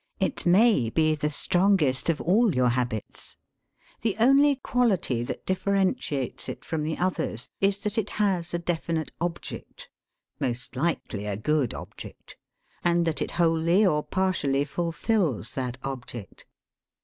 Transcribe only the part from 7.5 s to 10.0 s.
is that it has a definite object